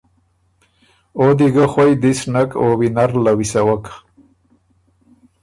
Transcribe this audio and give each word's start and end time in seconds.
او 1.19 1.25
دی 1.37 1.47
ګۀ 1.55 1.65
خوئ 1.71 1.91
دِس 2.01 2.19
نک 2.33 2.49
او 2.61 2.67
وینره 2.79 3.17
له 3.25 3.31
ویسوَک 3.37 3.85